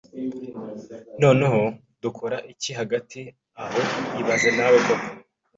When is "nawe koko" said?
4.57-5.09